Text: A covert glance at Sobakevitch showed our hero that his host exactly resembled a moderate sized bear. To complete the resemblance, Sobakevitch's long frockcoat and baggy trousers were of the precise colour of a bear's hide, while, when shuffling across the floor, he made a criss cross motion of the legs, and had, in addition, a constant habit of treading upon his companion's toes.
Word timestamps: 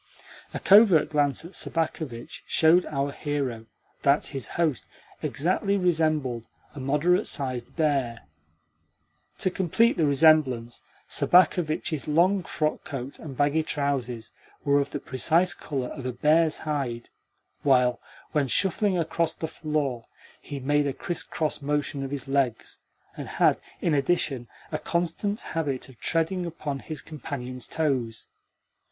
A 0.51 0.59
covert 0.59 1.11
glance 1.11 1.45
at 1.45 1.51
Sobakevitch 1.53 2.41
showed 2.47 2.87
our 2.87 3.11
hero 3.11 3.67
that 4.01 4.25
his 4.25 4.47
host 4.57 4.87
exactly 5.21 5.77
resembled 5.77 6.47
a 6.73 6.79
moderate 6.79 7.27
sized 7.27 7.75
bear. 7.75 8.21
To 9.37 9.51
complete 9.51 9.97
the 9.97 10.07
resemblance, 10.07 10.81
Sobakevitch's 11.07 12.07
long 12.07 12.41
frockcoat 12.41 13.19
and 13.19 13.37
baggy 13.37 13.61
trousers 13.61 14.31
were 14.65 14.79
of 14.79 14.89
the 14.89 14.99
precise 14.99 15.53
colour 15.53 15.89
of 15.89 16.07
a 16.07 16.11
bear's 16.13 16.57
hide, 16.57 17.09
while, 17.61 18.01
when 18.31 18.47
shuffling 18.47 18.97
across 18.97 19.35
the 19.35 19.47
floor, 19.47 20.07
he 20.41 20.59
made 20.59 20.87
a 20.87 20.93
criss 20.93 21.21
cross 21.21 21.61
motion 21.61 22.03
of 22.03 22.09
the 22.09 22.31
legs, 22.31 22.79
and 23.15 23.27
had, 23.27 23.59
in 23.81 23.93
addition, 23.93 24.47
a 24.71 24.79
constant 24.79 25.41
habit 25.41 25.89
of 25.89 25.99
treading 25.99 26.47
upon 26.47 26.79
his 26.79 27.03
companion's 27.03 27.67
toes. 27.67 28.25